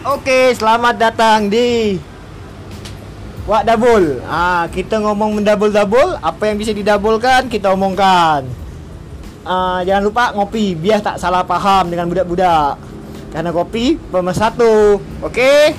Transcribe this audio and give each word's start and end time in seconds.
Oke, 0.00 0.56
selamat 0.56 0.96
datang 0.96 1.52
di 1.52 2.00
Wak 3.44 3.68
Dabul. 3.68 4.24
Ah, 4.24 4.64
kita 4.72 4.96
ngomong 4.96 5.36
mendabul-dabul, 5.36 6.16
apa 6.24 6.48
yang 6.48 6.56
bisa 6.56 6.72
didabulkan 6.72 7.52
kita 7.52 7.68
omongkan. 7.76 8.48
Ah, 9.44 9.84
jangan 9.84 10.08
lupa 10.08 10.32
ngopi 10.32 10.72
biar 10.72 11.04
tak 11.04 11.20
salah 11.20 11.44
paham 11.44 11.92
dengan 11.92 12.08
budak-budak. 12.08 12.80
Karena 13.28 13.52
kopi 13.52 14.00
pemersatu. 14.08 15.04
Oke? 15.20 15.76